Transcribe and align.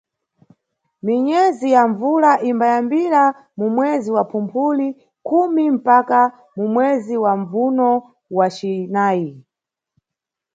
Minyezi 1.05 1.67
ya 1.75 1.83
mbvula 1.91 2.31
imbayambira 2.49 3.23
mu 3.59 3.67
mwezi 3.75 4.09
wa 4.15 4.23
Phumphuli 4.29 4.87
khumi 5.25 5.63
mpaka 5.77 6.19
mu 6.57 6.65
mwezi 6.73 7.15
wa 7.23 7.33
Mbvuno 7.41 7.89
wa 8.37 8.47
cinayi. 8.55 9.29